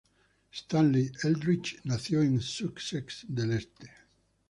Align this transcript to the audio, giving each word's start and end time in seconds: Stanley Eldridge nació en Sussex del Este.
Stanley 0.49 1.11
Eldridge 1.23 1.79
nació 1.83 2.23
en 2.23 2.41
Sussex 2.41 3.23
del 3.27 3.51
Este. 3.53 3.91